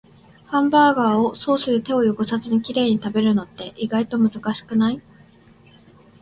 [0.47, 5.01] ハンバーガーをソースで手を汚さずにきれいに食べるのって、意外と難しくない？